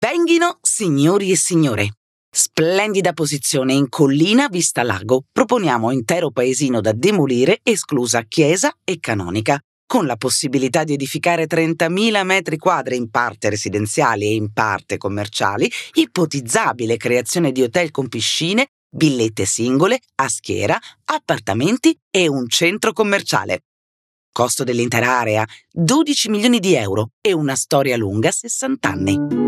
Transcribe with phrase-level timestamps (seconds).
[0.00, 1.94] Venghino, signori e signore.
[2.30, 5.24] Splendida posizione in collina vista lago.
[5.32, 12.24] Proponiamo intero paesino da demolire, esclusa chiesa e canonica, con la possibilità di edificare 30.000
[12.24, 18.68] metri quadri in parte residenziali e in parte commerciali, ipotizzabile creazione di hotel con piscine,
[18.96, 23.62] villette singole, a schiera, appartamenti e un centro commerciale.
[24.30, 29.47] Costo dell'intera area 12 milioni di euro e una storia lunga 60 anni.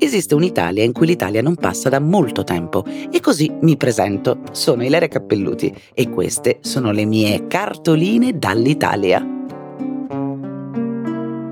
[0.00, 4.40] esiste un'Italia in cui l'Italia non passa da molto tempo e così mi presento.
[4.52, 9.24] Sono Ilaria Cappelluti e queste sono le mie cartoline dall'Italia.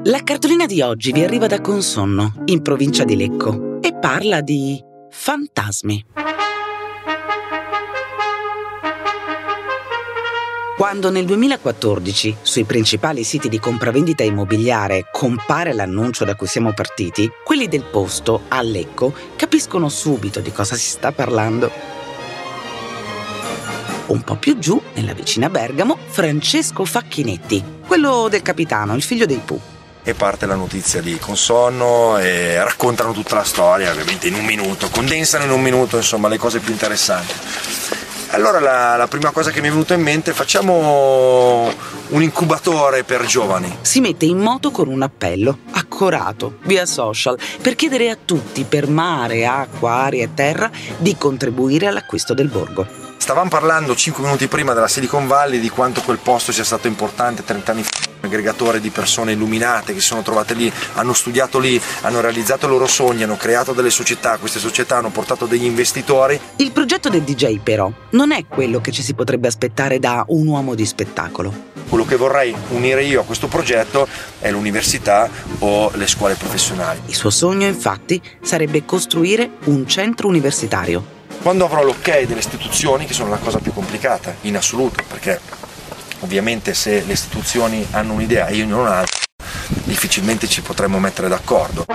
[0.05, 4.83] La cartolina di oggi vi arriva da Consonno, in provincia di Lecco, e parla di
[5.11, 6.28] fantasmi.
[10.79, 17.29] Quando nel 2014 sui principali siti di compravendita immobiliare compare l'annuncio da cui siamo partiti,
[17.45, 21.69] quelli del posto, a Lecco, capiscono subito di cosa si sta parlando.
[24.07, 29.41] Un po' più giù, nella vicina Bergamo, Francesco Facchinetti, quello del capitano, il figlio dei
[29.45, 29.61] Pooh
[30.05, 34.89] e parte la notizia di Consonno e raccontano tutta la storia ovviamente in un minuto,
[34.91, 37.35] condensano in un minuto insomma le cose più interessanti.
[38.31, 41.73] Allora la, la, prima cosa che mi è venuta in mente facciamo
[42.09, 43.79] un incubatore per giovani.
[43.81, 48.87] Si mette in moto con un appello, accorato, via social, per chiedere a tutti, per
[48.87, 52.87] mare, acqua, aria e terra, di contribuire all'acquisto del borgo.
[53.17, 57.45] Stavamo parlando 5 minuti prima della Silicon Valley di quanto quel posto sia stato importante
[57.45, 61.81] 30 anni fa aggregatore di persone illuminate che si sono trovate lì, hanno studiato lì,
[62.03, 66.39] hanno realizzato i loro sogni, hanno creato delle società, queste società hanno portato degli investitori.
[66.57, 70.47] Il progetto del DJ però non è quello che ci si potrebbe aspettare da un
[70.47, 71.67] uomo di spettacolo.
[71.89, 74.07] Quello che vorrei unire io a questo progetto
[74.39, 75.29] è l'università
[75.61, 77.01] o le scuole professionali.
[77.07, 81.17] Il suo sogno infatti sarebbe costruire un centro universitario.
[81.41, 85.41] Quando avrò l'ok delle istituzioni, che sono la cosa più complicata in assoluto, perché
[86.21, 89.05] Ovviamente se le istituzioni hanno un'idea e io non ho
[89.85, 91.87] difficilmente ci potremmo mettere d'accordo.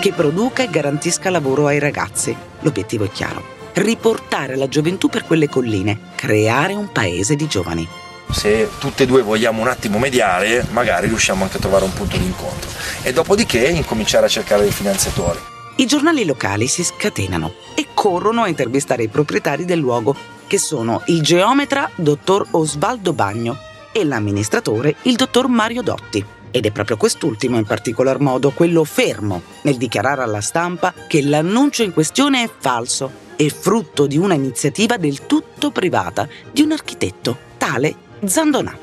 [0.00, 2.36] Che produca e garantisca lavoro ai ragazzi.
[2.60, 3.42] L'obiettivo è chiaro.
[3.74, 7.88] Riportare la gioventù per quelle colline, creare un paese di giovani.
[8.30, 12.16] Se tutte e due vogliamo un attimo mediare, magari riusciamo anche a trovare un punto
[12.16, 12.70] di incontro.
[13.02, 15.38] E dopodiché incominciare a cercare dei finanziatori.
[15.76, 20.14] I giornali locali si scatenano e corrono a intervistare i proprietari del luogo
[20.46, 23.56] che sono il geometra dottor Osvaldo Bagno
[23.92, 26.24] e l'amministratore il dottor Mario Dotti.
[26.50, 31.82] Ed è proprio quest'ultimo in particolar modo quello fermo nel dichiarare alla stampa che l'annuncio
[31.82, 37.36] in questione è falso e frutto di una iniziativa del tutto privata di un architetto,
[37.58, 37.94] tale
[38.24, 38.78] Zandonà.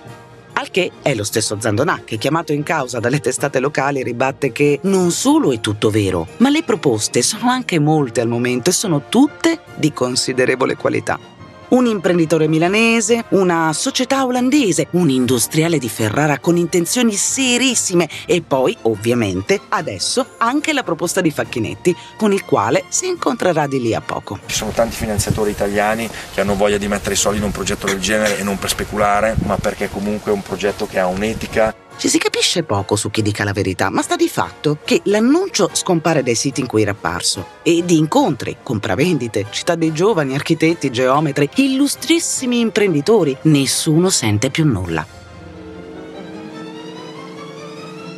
[0.53, 4.79] Al che è lo stesso Zandonà che, chiamato in causa dalle testate locali, ribatte che
[4.83, 9.03] non solo è tutto vero, ma le proposte sono anche molte al momento e sono
[9.07, 11.30] tutte di considerevole qualità
[11.71, 18.75] un imprenditore milanese, una società olandese, un industriale di Ferrara con intenzioni serissime e poi,
[18.83, 24.01] ovviamente, adesso anche la proposta di Facchinetti, con il quale si incontrerà di lì a
[24.01, 24.39] poco.
[24.45, 27.85] Ci sono tanti finanziatori italiani che hanno voglia di mettere i soldi in un progetto
[27.85, 31.73] del genere e non per speculare, ma perché comunque è un progetto che ha un'etica
[32.01, 35.69] ci si capisce poco su chi dica la verità, ma sta di fatto che l'annuncio
[35.71, 40.89] scompare dai siti in cui era apparso e di incontri, compravendite, città dei giovani, architetti,
[40.89, 45.05] geometri, illustrissimi imprenditori, nessuno sente più nulla.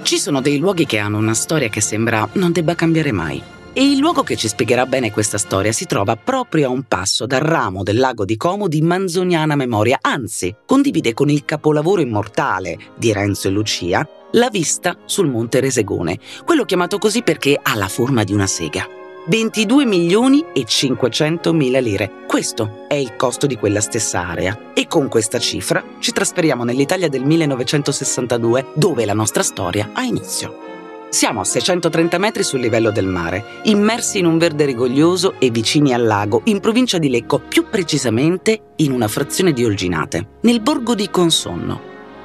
[0.03, 3.43] Ci sono dei luoghi che hanno una storia che sembra non debba cambiare mai.
[3.75, 7.25] E il luogo che ci spiegherà bene questa storia si trova proprio a un passo
[7.25, 12.77] dal ramo del lago di Como di manzoniana memoria, anzi, condivide con il capolavoro immortale
[12.95, 17.87] di Renzo e Lucia la vista sul monte Resegone, quello chiamato così perché ha la
[17.87, 18.87] forma di una sega.
[19.25, 22.11] 22 milioni e 500 mila lire.
[22.27, 24.73] Questo è il costo di quella stessa area.
[24.75, 30.72] E con questa cifra ci trasferiamo nell'Italia del 1962, dove la nostra storia ha inizio.
[31.13, 35.93] Siamo a 630 metri sul livello del mare, immersi in un verde rigoglioso e vicini
[35.93, 40.95] al lago, in provincia di Lecco, più precisamente in una frazione di Olginate, nel borgo
[40.95, 41.79] di Consonno.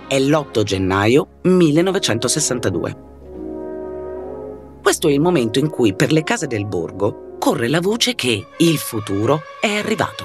[0.08, 2.96] È l'8 gennaio 1962.
[4.82, 8.46] Questo è il momento in cui per le case del borgo corre la voce che
[8.56, 10.24] il futuro è arrivato.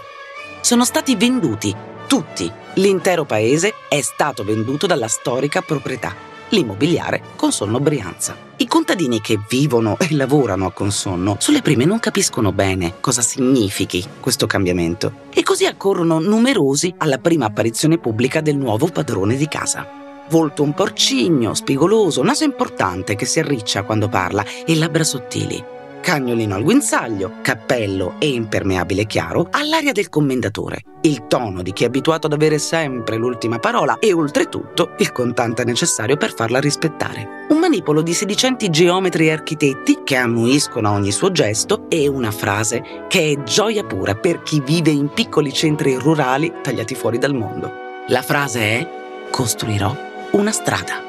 [0.62, 1.76] Sono stati venduti
[2.08, 2.50] tutti.
[2.76, 6.16] L'intero paese è stato venduto dalla storica proprietà,
[6.54, 8.36] l'immobiliare Consonno Brianza.
[8.58, 14.06] I contadini che vivono e lavorano a Consonno sulle prime non capiscono bene cosa significhi
[14.20, 20.02] questo cambiamento e così accorrono numerosi alla prima apparizione pubblica del nuovo padrone di casa
[20.30, 25.73] volto un porcigno, spigoloso, naso importante che si arriccia quando parla e labbra sottili.
[26.04, 30.82] Cagnolino al guinzaglio, cappello e impermeabile chiaro all'aria del commendatore.
[31.04, 35.64] Il tono di chi è abituato ad avere sempre l'ultima parola e oltretutto il contante
[35.64, 37.46] necessario per farla rispettare.
[37.48, 42.32] Un manipolo di sedicenti geometri e architetti che annuiscono a ogni suo gesto e una
[42.32, 47.34] frase che è gioia pura per chi vive in piccoli centri rurali tagliati fuori dal
[47.34, 47.72] mondo.
[48.10, 48.90] La frase è
[49.30, 49.96] costruirò
[50.32, 51.02] una strada.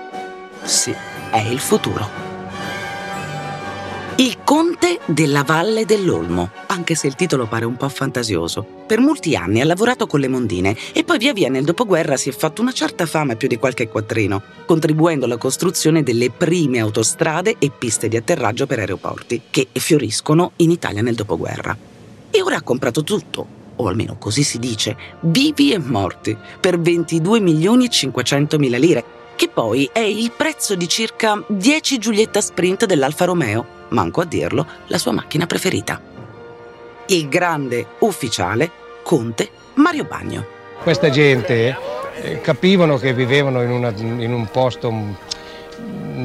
[0.62, 0.94] Sì,
[1.32, 2.24] è il futuro.
[4.17, 8.65] Il conte della Valle dell'Olmo, anche se il titolo pare un po' fantasioso.
[8.87, 12.29] Per molti anni ha lavorato con le mondine e poi via via nel dopoguerra si
[12.29, 17.57] è fatto una certa fama più di qualche quattrino, contribuendo alla costruzione delle prime autostrade
[17.59, 21.77] e piste di atterraggio per aeroporti, che fioriscono in Italia nel dopoguerra.
[22.31, 23.45] E ora ha comprato tutto,
[23.75, 29.05] o almeno così si dice, vivi e morti, per 22 milioni e 500 mila lire,
[29.35, 34.67] che poi è il prezzo di circa 10 Giulietta Sprint dell'Alfa Romeo, manco a dirlo,
[34.88, 36.00] la sua macchina preferita.
[37.06, 38.70] Il grande ufficiale
[39.02, 40.46] Conte Mario Bagno.
[40.82, 41.76] Questa gente
[42.20, 45.12] eh, capivano che vivevano in, una, in un posto mm,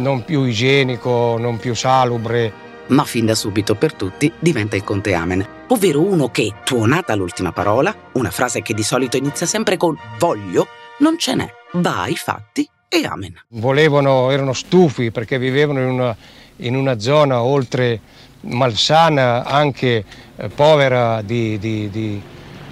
[0.01, 5.13] non più igienico, non più salubre, ma fin da subito per tutti diventa il conte
[5.13, 9.97] Amen, ovvero uno che, tuonata l'ultima parola, una frase che di solito inizia sempre con
[10.17, 10.67] voglio,
[10.99, 13.33] non ce n'è, va ai fatti e Amen.
[13.49, 16.15] Volevano, erano stufi perché vivevano in una,
[16.59, 17.99] in una zona oltre
[18.41, 20.03] malsana, anche
[20.35, 22.21] eh, povera di, di, di,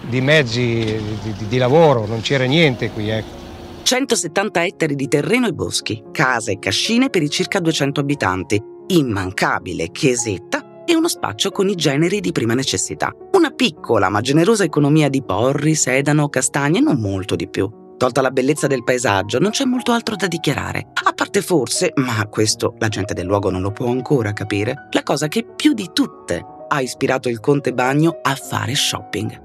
[0.01, 1.00] di mezzi
[1.48, 3.10] di, lavoro, non c'era niente qui.
[3.10, 3.36] Ecco.
[3.84, 9.92] 170 ettari di terreno e boschi, case e cascine per i circa 200 abitanti, immancabile
[9.92, 13.13] chiesetta e uno spaccio con i generi di prima necessità.
[13.33, 17.69] Una piccola ma generosa economia di porri, sedano, castagne, non molto di più.
[17.97, 20.91] Tolta la bellezza del paesaggio, non c'è molto altro da dichiarare.
[21.03, 25.01] A parte forse, ma questo la gente del luogo non lo può ancora capire, la
[25.01, 29.41] cosa che più di tutte ha ispirato il conte Bagno a fare shopping,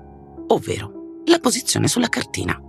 [0.49, 0.93] ovvero
[1.27, 2.61] la posizione sulla cartina.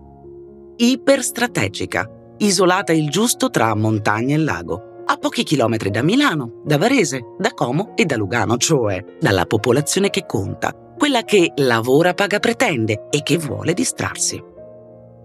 [0.77, 7.21] Iperstrategica, isolata il giusto tra montagna e lago, a pochi chilometri da Milano, da Varese,
[7.38, 13.07] da Como e da Lugano, cioè dalla popolazione che conta, quella che lavora, paga, pretende
[13.09, 14.51] e che vuole distrarsi.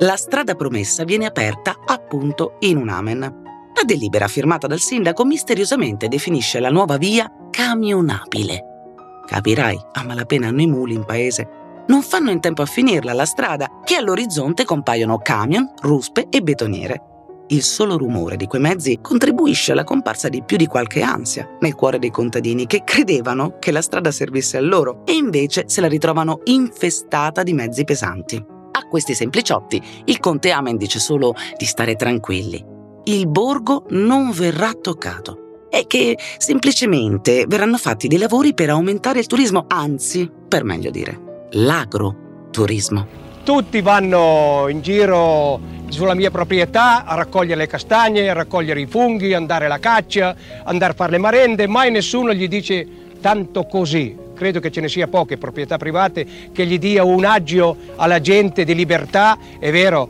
[0.01, 3.19] La strada promessa viene aperta appunto in un amen.
[3.21, 8.65] La delibera firmata dal sindaco misteriosamente definisce la nuova via camionabile.
[9.27, 11.49] Capirai, a malapena hanno i muli in paese.
[11.89, 17.03] Non fanno in tempo a finirla la strada, che all'orizzonte compaiono camion, ruspe e betoniere.
[17.49, 21.75] Il solo rumore di quei mezzi contribuisce alla comparsa di più di qualche ansia nel
[21.75, 25.89] cuore dei contadini che credevano che la strada servisse a loro e invece se la
[25.89, 28.57] ritrovano infestata di mezzi pesanti.
[28.89, 32.65] Questi sempliciotti il conte Amen dice solo di stare tranquilli.
[33.05, 39.27] Il borgo non verrà toccato e che semplicemente verranno fatti dei lavori per aumentare il
[39.27, 43.27] turismo, anzi, per meglio dire, l'agroturismo.
[43.45, 49.33] Tutti vanno in giro sulla mia proprietà a raccogliere le castagne, a raccogliere i funghi,
[49.33, 52.87] andare alla caccia, andare a fare le marende, mai nessuno gli dice
[53.21, 54.27] tanto così.
[54.39, 58.63] Credo che ce ne sia poche proprietà private che gli dia un agio alla gente
[58.63, 60.09] di libertà, è vero,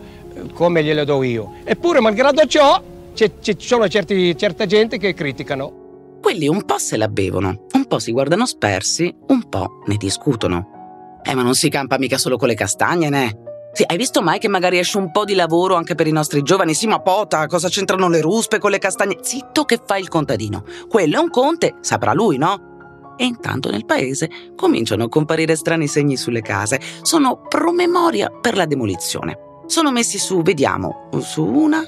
[0.53, 1.55] come glielo do io.
[1.65, 2.81] Eppure, malgrado ciò,
[3.15, 6.19] ci sono certi, certa gente che criticano.
[6.21, 11.21] Quelli un po' se la bevono, un po' si guardano spersi, un po' ne discutono.
[11.23, 13.39] Eh, ma non si campa mica solo con le castagne, né?
[13.73, 16.43] Sì, hai visto mai che magari esce un po' di lavoro anche per i nostri
[16.43, 16.75] giovani?
[16.75, 19.19] Sì, ma pota, cosa c'entrano le ruspe con le castagne?
[19.23, 20.65] Zitto che fa il contadino.
[20.87, 22.77] Quello è un conte, saprà lui, no?
[23.21, 26.81] E intanto nel paese cominciano a comparire strani segni sulle case.
[27.03, 29.37] Sono promemoria per la demolizione.
[29.67, 31.83] Sono messi su, vediamo, su una,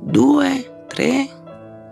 [0.00, 1.28] due, tre,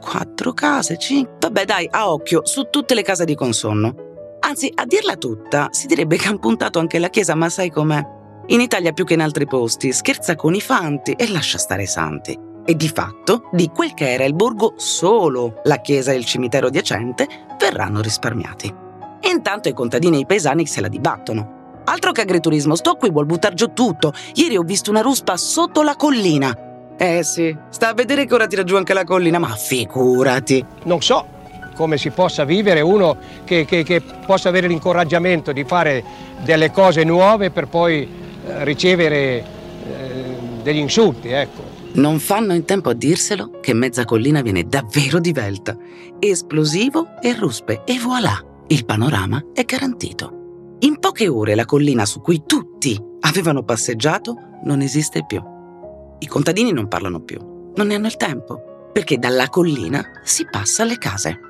[0.00, 1.36] quattro case, cinque...
[1.40, 3.94] Vabbè dai, a occhio, su tutte le case di Consonno.
[4.40, 8.02] Anzi, a dirla tutta, si direbbe che han puntato anche la chiesa, ma sai com'è?
[8.46, 11.86] In Italia più che in altri posti, scherza con i fanti e lascia stare i
[11.86, 12.47] santi.
[12.70, 16.66] E di fatto, di quel che era il borgo, solo la chiesa e il cimitero
[16.66, 17.26] adiacente
[17.58, 18.70] verranno risparmiati.
[19.20, 21.80] E intanto i contadini e i paesani se la dibattono.
[21.84, 24.12] Altro che agriturismo, sto qui vuol buttar giù tutto.
[24.34, 26.54] Ieri ho visto una ruspa sotto la collina.
[26.98, 30.62] Eh sì, sta a vedere che ora tira giù anche la collina, ma figurati.
[30.84, 31.26] Non so
[31.74, 36.04] come si possa vivere uno che, che, che possa avere l'incoraggiamento di fare
[36.42, 38.02] delle cose nuove per poi
[38.46, 39.44] eh, ricevere eh,
[40.62, 41.67] degli insulti, ecco.
[41.98, 45.76] Non fanno in tempo a dirselo che mezza collina viene davvero divelta.
[46.20, 50.76] Esplosivo e ruspe e voilà, il panorama è garantito.
[50.80, 55.42] In poche ore la collina su cui tutti avevano passeggiato non esiste più.
[56.20, 57.40] I contadini non parlano più,
[57.74, 61.40] non ne hanno il tempo, perché dalla collina si passa alle case.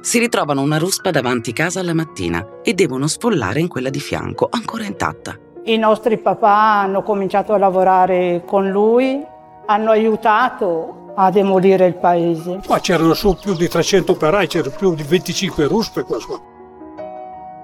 [0.00, 4.48] Si ritrovano una ruspa davanti casa alla mattina e devono sfollare in quella di fianco,
[4.50, 5.38] ancora intatta.
[5.64, 9.32] I nostri papà hanno cominciato a lavorare con lui,
[9.66, 12.60] hanno aiutato a demolire il paese.
[12.66, 16.18] Qua c'erano su più di 300 operai, c'erano più di 25 ruspe qua.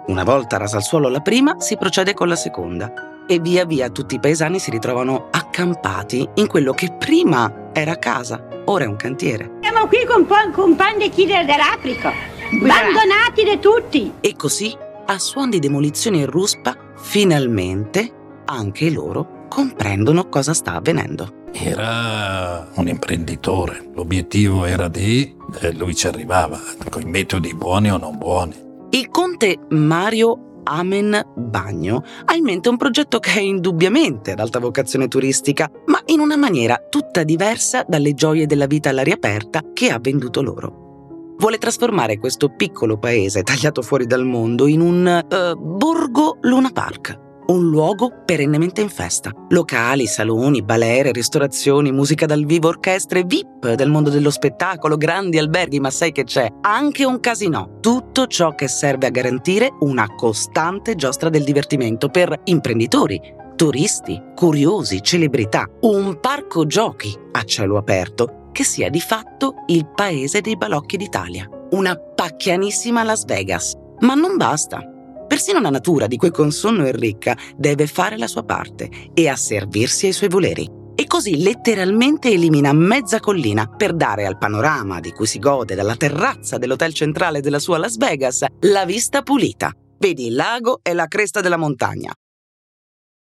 [0.06, 2.92] Una volta rasa al suolo la prima, si procede con la seconda
[3.26, 8.44] e via via tutti i paesani si ritrovano accampati in quello che prima era casa,
[8.64, 9.58] ora è un cantiere.
[9.60, 12.12] Siamo qui con, con pandecchi dell'Africa,
[12.52, 14.14] abbandonati da tutti.
[14.20, 14.76] E così,
[15.06, 18.12] a suon di demolizione e ruspa, finalmente
[18.46, 21.48] anche loro comprendono cosa sta avvenendo.
[21.52, 25.36] Era un imprenditore, l'obiettivo era di...
[25.60, 28.54] Eh, lui ci arrivava, con i metodi buoni o non buoni.
[28.90, 34.60] Il conte Mario Amen Bagno ha in mente un progetto che è indubbiamente ad alta
[34.60, 39.90] vocazione turistica, ma in una maniera tutta diversa dalle gioie della vita all'aria aperta che
[39.90, 41.34] ha venduto loro.
[41.38, 47.28] Vuole trasformare questo piccolo paese tagliato fuori dal mondo in un uh, borgo Luna Park
[47.50, 49.32] un luogo perennemente in festa.
[49.48, 55.80] Locali, saloni, balere, ristorazioni, musica dal vivo, orchestre, VIP del mondo dello spettacolo, grandi alberghi,
[55.80, 56.48] ma sai che c'è?
[56.60, 57.78] Anche un casino.
[57.80, 63.20] Tutto ciò che serve a garantire una costante giostra del divertimento per imprenditori,
[63.56, 65.68] turisti, curiosi, celebrità.
[65.80, 71.48] Un parco giochi a cielo aperto che sia di fatto il paese dei balocchi d'Italia.
[71.70, 73.74] Una pacchianissima Las Vegas.
[74.00, 74.84] Ma non basta.
[75.30, 80.06] Persino la natura, di cui Consonno è ricca, deve fare la sua parte e asservirsi
[80.06, 80.68] ai suoi voleri.
[80.96, 85.94] E così letteralmente elimina mezza collina per dare al panorama di cui si gode dalla
[85.94, 89.70] terrazza dell'hotel centrale della sua Las Vegas la vista pulita.
[90.00, 92.12] Vedi il lago e la cresta della montagna.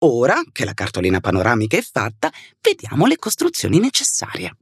[0.00, 4.52] Ora che la cartolina panoramica è fatta, vediamo le costruzioni necessarie.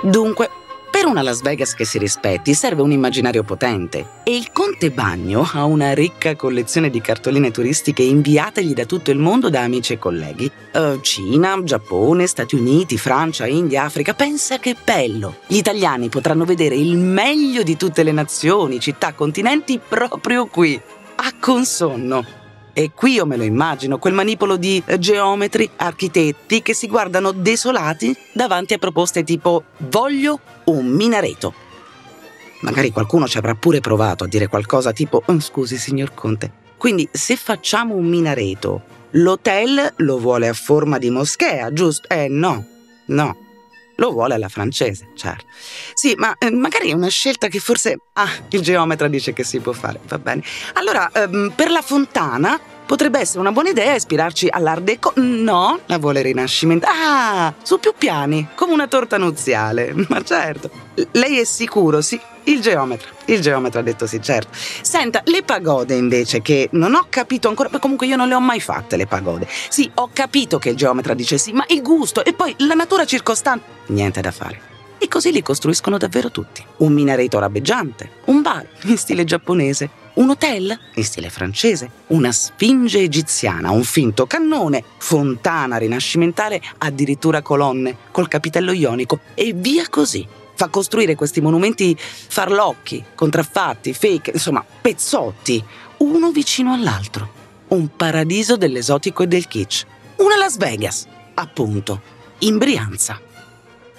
[0.00, 0.48] Dunque,
[0.92, 5.44] per una Las Vegas che si rispetti serve un immaginario potente e il Conte Bagno
[5.54, 9.98] ha una ricca collezione di cartoline turistiche inviategli da tutto il mondo da amici e
[9.98, 10.48] colleghi.
[10.72, 14.14] Uh, Cina, Giappone, Stati Uniti, Francia, India, Africa.
[14.14, 15.38] Pensa che bello!
[15.48, 20.80] Gli italiani potranno vedere il meglio di tutte le nazioni, città, continenti proprio qui,
[21.16, 22.42] a Consonno.
[22.76, 28.14] E qui io me lo immagino, quel manipolo di geometri, architetti che si guardano desolati
[28.32, 31.54] davanti a proposte tipo voglio un minareto.
[32.62, 37.08] Magari qualcuno ci avrà pure provato a dire qualcosa tipo oh, scusi signor Conte, quindi
[37.12, 42.08] se facciamo un minareto, l'hotel lo vuole a forma di moschea, giusto?
[42.08, 42.66] Eh no,
[43.06, 43.43] no.
[43.96, 45.46] Lo vuole alla francese, certo.
[45.94, 47.98] Sì, ma eh, magari è una scelta che forse...
[48.14, 50.42] Ah, il geometra dice che si può fare, va bene.
[50.74, 55.12] Allora, ehm, per la fontana potrebbe essere una buona idea ispirarci all'Art Deco.
[55.16, 56.86] No, la vuole Rinascimento.
[56.88, 59.92] Ah, su più piani, come una torta nuziale.
[60.08, 60.70] Ma certo.
[61.12, 62.20] Lei è sicuro, sì.
[62.46, 63.08] Il geometra.
[63.26, 64.48] Il geometra ha detto sì, certo.
[64.52, 68.60] Senta, le pagode invece, che non ho capito ancora, comunque io non le ho mai
[68.60, 69.48] fatte le pagode.
[69.68, 73.06] Sì, ho capito che il geometra dice sì, ma il gusto e poi la natura
[73.06, 73.64] circostante.
[73.86, 74.73] Niente da fare.
[75.04, 76.64] I così li costruiscono davvero tutti.
[76.78, 83.00] Un minareto rabeggiante, un bar in stile giapponese, un hotel in stile francese, una sfinge
[83.00, 90.26] egiziana, un finto cannone, fontana rinascimentale, addirittura colonne col capitello ionico e via così.
[90.54, 95.62] Fa costruire questi monumenti farlocchi, contraffatti, fake, insomma, pezzotti,
[95.98, 97.42] uno vicino all'altro.
[97.68, 99.84] Un paradiso dell'esotico e del kitsch.
[100.16, 102.00] Una Las Vegas, appunto,
[102.38, 103.32] in Brianza.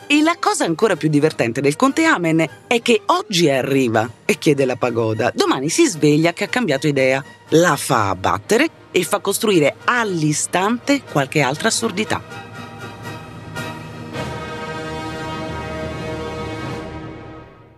[0.07, 4.63] E la cosa ancora più divertente del conte Amen è che oggi arriva e chiede
[4.63, 9.77] la pagoda, domani si sveglia che ha cambiato idea, la fa abbattere e fa costruire
[9.83, 12.21] all'istante qualche altra assurdità.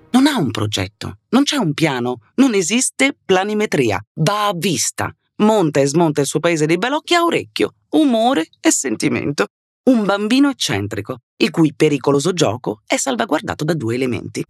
[0.09, 5.79] Non ha un progetto, non c'è un piano, non esiste planimetria, va a vista, monta
[5.79, 9.45] e smonta il suo paese dei balocchi a orecchio, umore e sentimento
[9.87, 14.43] un bambino eccentrico, il cui pericoloso gioco è salvaguardato da due elementi.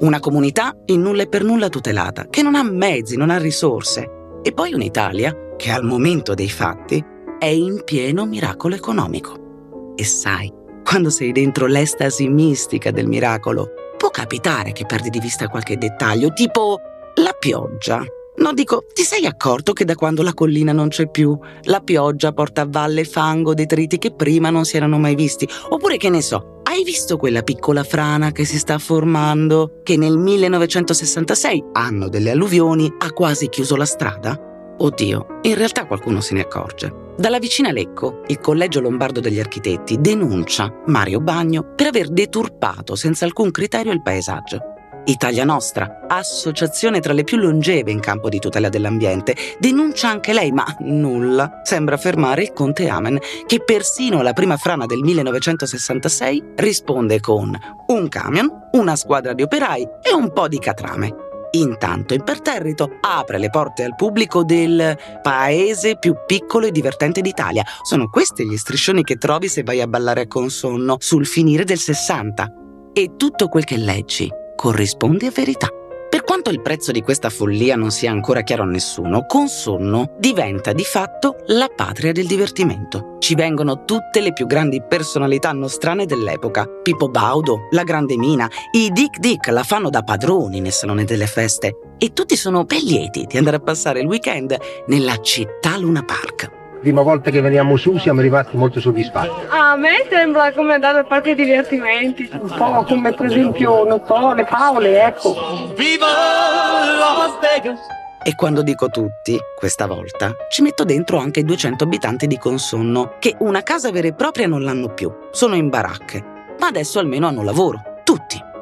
[0.00, 4.10] Una comunità in nulla e per nulla tutelata, che non ha mezzi, non ha risorse,
[4.42, 7.02] e poi un'Italia che al momento dei fatti
[7.38, 9.92] è in pieno miracolo economico.
[9.94, 15.46] E sai, quando sei dentro l'estasi mistica del miracolo, può capitare che perdi di vista
[15.46, 16.80] qualche dettaglio, tipo
[17.14, 18.04] la pioggia
[18.36, 22.32] No, dico, ti sei accorto che da quando la collina non c'è più, la pioggia
[22.32, 25.48] porta a valle fango, detriti che prima non si erano mai visti?
[25.68, 30.18] Oppure che ne so, hai visto quella piccola frana che si sta formando, che nel
[30.18, 34.36] 1966, anno delle alluvioni, ha quasi chiuso la strada?
[34.76, 37.02] Oddio, in realtà qualcuno se ne accorge.
[37.16, 43.24] Dalla vicina Lecco, il Collegio Lombardo degli Architetti denuncia Mario Bagno per aver deturpato senza
[43.24, 44.73] alcun criterio il paesaggio.
[45.06, 50.50] Italia Nostra, associazione tra le più longeve in campo di tutela dell'ambiente, denuncia anche lei,
[50.50, 57.20] ma nulla sembra fermare il conte Amen, che persino alla prima frana del 1966 risponde
[57.20, 57.54] con
[57.88, 61.14] un camion, una squadra di operai e un po' di catrame.
[61.50, 67.62] Intanto, imperterrito, apre le porte al pubblico del paese più piccolo e divertente d'Italia.
[67.82, 71.78] Sono questi gli striscioni che trovi se vai a ballare a consonno sul finire del
[71.78, 72.52] 60.
[72.92, 75.68] E tutto quel che leggi corrisponde a verità.
[76.08, 80.72] Per quanto il prezzo di questa follia non sia ancora chiaro a nessuno, Consonno diventa
[80.72, 83.18] di fatto la patria del divertimento.
[83.18, 86.66] Ci vengono tutte le più grandi personalità nostrane dell'epoca.
[86.82, 91.26] Pippo Baudo, la Grande Mina, i Dick Dick la fanno da padroni nel salone delle
[91.26, 96.02] feste e tutti sono ben lieti di andare a passare il weekend nella città Luna
[96.04, 99.46] Park prima volta che veniamo su siamo arrivati molto soddisfatti.
[99.48, 102.28] A me sembra come andare al parco dei divertimenti.
[102.30, 105.72] Un po' come per esempio, non so, le Paole, ecco.
[105.74, 107.78] Viva Las Vegas!
[108.22, 113.16] E quando dico tutti, questa volta, ci metto dentro anche i 200 abitanti di Consonno,
[113.18, 116.22] che una casa vera e propria non l'hanno più, sono in baracche,
[116.58, 118.52] ma adesso almeno hanno lavoro, tutti.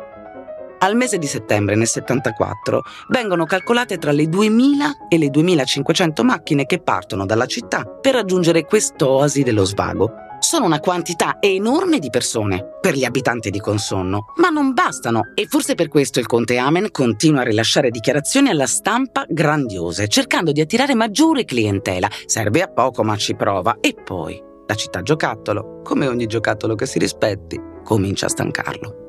[0.82, 6.66] Al mese di settembre nel 74 vengono calcolate tra le 2000 e le 2500 macchine
[6.66, 10.10] che partono dalla città per raggiungere quest'oasi dello svago.
[10.40, 15.46] Sono una quantità enorme di persone per gli abitanti di Consonno, ma non bastano e
[15.46, 20.60] forse per questo il conte Amen continua a rilasciare dichiarazioni alla stampa grandiose, cercando di
[20.60, 22.08] attirare maggiore clientela.
[22.26, 23.76] Serve a poco ma ci prova.
[23.80, 29.01] E poi la città giocattolo, come ogni giocattolo che si rispetti, comincia a stancarlo.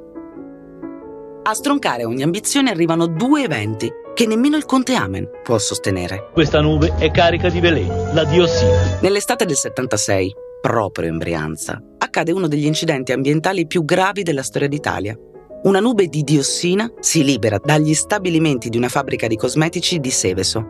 [1.45, 6.29] A stroncare ogni ambizione arrivano due eventi che nemmeno il conte Amen può sostenere.
[6.31, 8.99] Questa nube è carica di veleno, la diossina.
[9.01, 14.69] Nell'estate del 76, proprio in Brianza, accade uno degli incidenti ambientali più gravi della storia
[14.69, 15.17] d'Italia.
[15.63, 20.65] Una nube di diossina si libera dagli stabilimenti di una fabbrica di cosmetici di Seveso.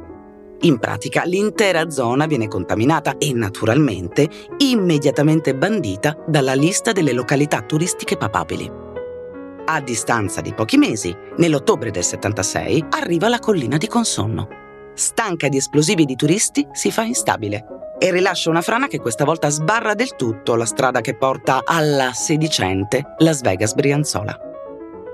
[0.62, 8.18] In pratica l'intera zona viene contaminata e naturalmente immediatamente bandita dalla lista delle località turistiche
[8.18, 8.83] papabili.
[9.66, 14.48] A distanza di pochi mesi, nell'ottobre del 76, arriva la collina di Consonno.
[14.94, 17.66] Stanca di esplosivi di turisti, si fa instabile
[17.98, 22.12] e rilascia una frana che questa volta sbarra del tutto la strada che porta alla
[22.12, 24.38] sedicente Las Vegas Brianzola.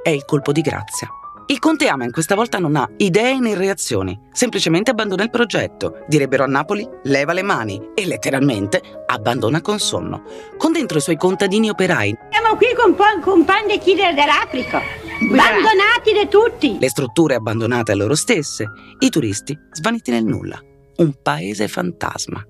[0.01, 1.07] È il colpo di grazia.
[1.51, 6.03] Il conte Amen questa volta non ha idee né reazioni, semplicemente abbandona il progetto.
[6.07, 10.21] Direbbero a Napoli, leva le mani e letteralmente abbandona con sonno,
[10.57, 12.15] con dentro i suoi contadini operai.
[12.29, 16.77] Siamo qui con, con pande killer dell'Africa, abbandonati da tutti.
[16.79, 20.61] Le strutture abbandonate a loro stesse, i turisti svaniti nel nulla.
[20.97, 22.45] Un paese fantasma.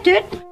[0.00, 0.42] Tutti.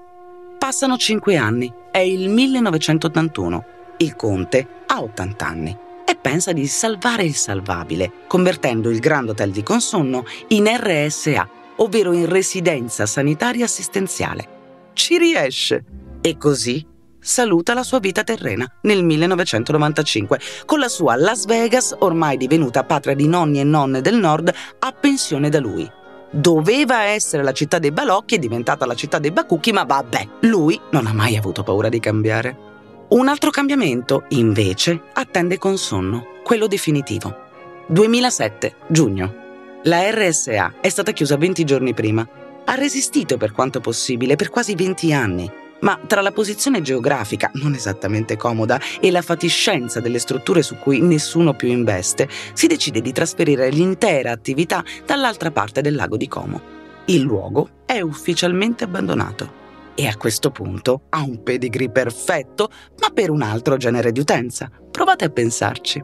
[0.58, 7.22] Passano cinque anni, è il 1981 il conte ha 80 anni e pensa di salvare
[7.22, 14.58] il salvabile, convertendo il Grand Hotel di Consonno in RSA, ovvero in residenza sanitaria assistenziale.
[14.92, 15.84] ci riesce.
[16.20, 16.84] E così
[17.18, 23.14] saluta la sua vita terrena nel 1995 con la sua Las Vegas, ormai divenuta patria
[23.14, 25.90] di nonni e nonne del nord, a pensione da lui.
[26.32, 30.78] Doveva essere la città dei balocchi, è diventata la città dei bacucchi, ma vabbè, lui
[30.90, 32.69] non ha mai avuto paura di cambiare.
[33.10, 37.48] Un altro cambiamento, invece, attende con sonno, quello definitivo.
[37.88, 39.34] 2007, giugno.
[39.82, 42.24] La RSA è stata chiusa 20 giorni prima.
[42.66, 47.74] Ha resistito per quanto possibile per quasi 20 anni, ma tra la posizione geografica, non
[47.74, 53.10] esattamente comoda, e la fatiscenza delle strutture su cui nessuno più investe, si decide di
[53.10, 56.60] trasferire l'intera attività dall'altra parte del lago di Como.
[57.06, 59.58] Il luogo è ufficialmente abbandonato
[60.00, 64.70] e a questo punto ha un pedigree perfetto, ma per un altro genere di utenza.
[64.90, 66.02] Provate a pensarci.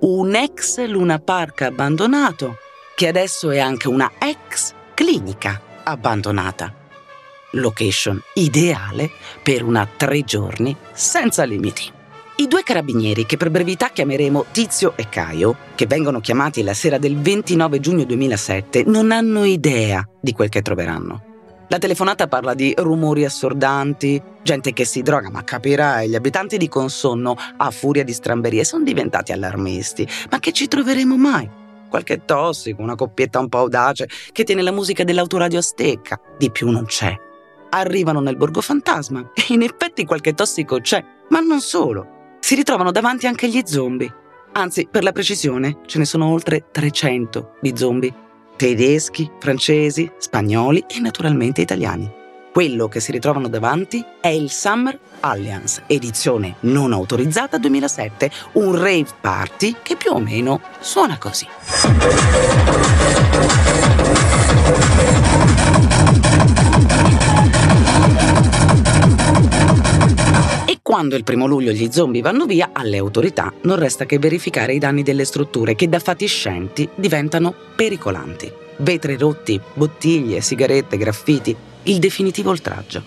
[0.00, 2.56] Un ex Luna Park abbandonato,
[2.96, 6.74] che adesso è anche una ex clinica abbandonata.
[7.52, 9.10] Location ideale
[9.44, 11.88] per una tre giorni senza limiti.
[12.38, 16.98] I due carabinieri, che per brevità chiameremo Tizio e Caio, che vengono chiamati la sera
[16.98, 21.34] del 29 giugno 2007, non hanno idea di quel che troveranno.
[21.68, 26.68] La telefonata parla di rumori assordanti, gente che si droga, ma capirai, gli abitanti di
[26.68, 30.06] Consonno, a furia di stramberie, sono diventati allarmisti.
[30.30, 31.50] Ma che ci troveremo mai?
[31.90, 36.20] Qualche tossico, una coppietta un po' audace che tiene la musica dell'autoradio a stecca.
[36.38, 37.12] Di più non c'è.
[37.70, 42.36] Arrivano nel borgo fantasma e in effetti qualche tossico c'è, ma non solo.
[42.38, 44.14] Si ritrovano davanti anche gli zombie.
[44.52, 48.24] Anzi, per la precisione, ce ne sono oltre 300 di zombie
[48.56, 52.10] tedeschi, francesi, spagnoli e naturalmente italiani.
[52.52, 59.08] Quello che si ritrovano davanti è il Summer Alliance, edizione non autorizzata 2007, un rave
[59.20, 61.46] party che più o meno suona così.
[70.86, 74.78] Quando il primo luglio gli zombie vanno via, alle autorità non resta che verificare i
[74.78, 78.52] danni delle strutture che da fatiscenti diventano pericolanti.
[78.76, 83.02] Vetri rotti, bottiglie, sigarette, graffiti, il definitivo oltraggio.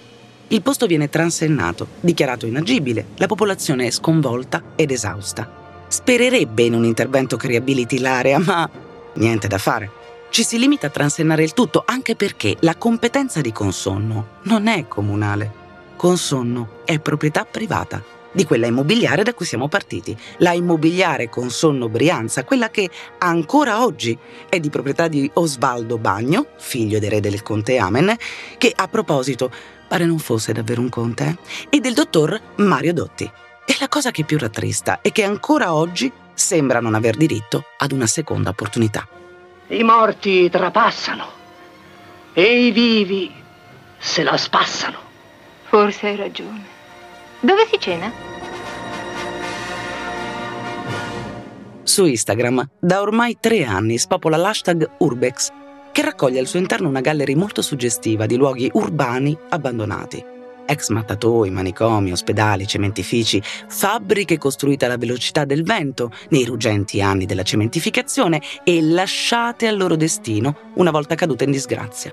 [0.50, 5.86] Il posto viene transennato, dichiarato inagibile, la popolazione è sconvolta ed esausta.
[5.88, 8.70] Spererebbe in un intervento che riabiliti l'area, ma
[9.14, 9.90] niente da fare.
[10.32, 14.86] Ci si limita a transennare il tutto anche perché la competenza di consonno non è
[14.86, 15.59] comunale.
[16.00, 22.46] Consonno è proprietà privata di quella immobiliare da cui siamo partiti, la immobiliare Consonno Brianza,
[22.46, 27.78] quella che ancora oggi è di proprietà di Osvaldo Bagno, figlio del re del conte
[27.78, 28.16] Amen,
[28.58, 29.52] che a proposito
[29.90, 31.38] pare non fosse davvero un conte,
[31.70, 31.78] eh?
[31.78, 33.30] e del dottor Mario Dotti.
[33.66, 37.92] E la cosa che più rattrista è che ancora oggi sembra non aver diritto ad
[37.92, 39.06] una seconda opportunità.
[39.68, 41.26] I morti trapassano
[42.32, 43.30] e i vivi
[43.98, 45.09] se la spassano.
[45.70, 46.64] Forse hai ragione.
[47.40, 48.12] Dove si cena?
[51.84, 55.50] Su Instagram da ormai tre anni spopola l'hashtag Urbex,
[55.92, 60.26] che raccoglie al suo interno una galleria molto suggestiva di luoghi urbani abbandonati.
[60.66, 67.44] Ex mattatoi, manicomi, ospedali, cementifici, fabbriche costruite alla velocità del vento nei ruggenti anni della
[67.44, 72.12] cementificazione e lasciate al loro destino una volta cadute in disgrazia.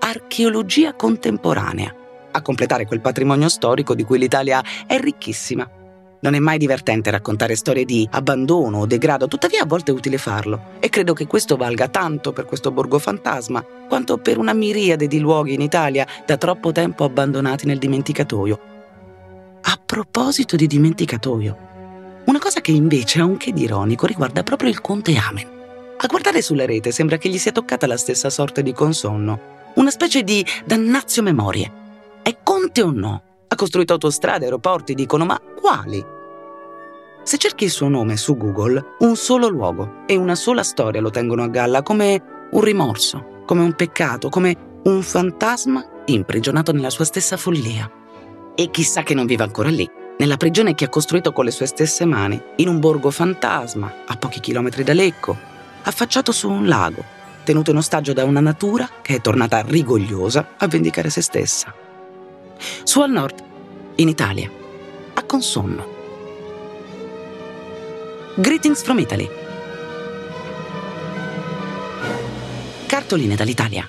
[0.00, 1.92] Archeologia contemporanea,
[2.30, 5.68] a completare quel patrimonio storico di cui l'Italia è ricchissima.
[6.20, 10.18] Non è mai divertente raccontare storie di abbandono o degrado, tuttavia a volte è utile
[10.18, 15.06] farlo e credo che questo valga tanto per questo borgo fantasma quanto per una miriade
[15.06, 18.60] di luoghi in Italia da troppo tempo abbandonati nel dimenticatoio.
[19.62, 21.56] A proposito di dimenticatoio,
[22.24, 25.46] una cosa che invece ha un che di ironico riguarda proprio il conte Amen.
[26.00, 29.40] A guardare sulla rete sembra che gli sia toccata la stessa sorte di consonno,
[29.74, 31.86] una specie di dannazio memorie.
[32.28, 33.22] È conte o no?
[33.48, 36.04] Ha costruito autostrade, aeroporti, dicono, ma quali?
[37.22, 41.08] Se cerchi il suo nome su Google, un solo luogo e una sola storia lo
[41.08, 47.06] tengono a galla come un rimorso, come un peccato, come un fantasma imprigionato nella sua
[47.06, 47.90] stessa follia.
[48.54, 51.64] E chissà che non viva ancora lì, nella prigione che ha costruito con le sue
[51.64, 55.34] stesse mani, in un borgo fantasma, a pochi chilometri da Lecco,
[55.84, 57.02] affacciato su un lago,
[57.42, 61.86] tenuto in ostaggio da una natura che è tornata rigogliosa a vendicare se stessa.
[62.82, 63.42] Su al nord,
[63.96, 64.50] in Italia,
[65.14, 65.96] a Consonno.
[68.36, 69.28] Greetings from Italy.
[72.86, 73.88] Cartoline dall'Italia.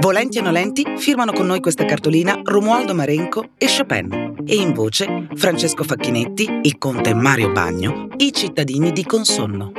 [0.00, 5.28] Volenti e nolenti firmano con noi questa cartolina Romualdo Marenco e Chopin e in voce
[5.34, 9.72] Francesco Facchinetti, il conte Mario Bagno, i cittadini di Consonno.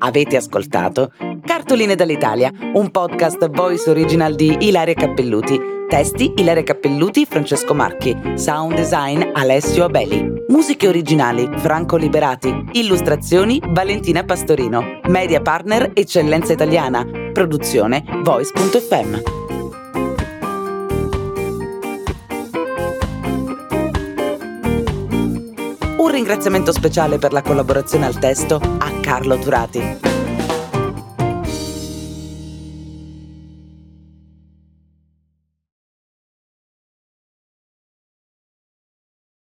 [0.00, 1.12] Avete ascoltato
[1.48, 5.58] Cartoline dall'Italia, un podcast voice original di Ilaria Cappelluti.
[5.88, 8.14] Testi Ilaria Cappelluti, Francesco Marchi.
[8.34, 10.44] Sound design Alessio Abeli.
[10.48, 12.54] Musiche originali Franco Liberati.
[12.72, 15.00] Illustrazioni Valentina Pastorino.
[15.04, 17.02] Media partner Eccellenza Italiana.
[17.32, 19.22] Produzione voice.fm.
[25.96, 30.07] Un ringraziamento speciale per la collaborazione al testo a Carlo Turati.